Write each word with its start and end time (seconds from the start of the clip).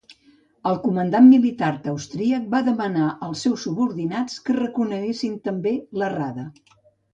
El 0.69 0.77
comandant 0.85 1.27
militar 1.33 1.69
austríac 1.91 2.47
va 2.55 2.63
demanar 2.71 3.11
els 3.29 3.45
seus 3.47 3.67
subordinats 3.69 4.41
que 4.49 4.59
reconeguessin 4.61 5.39
també 5.51 5.77
la 6.05 6.13
Rada. 6.19 6.51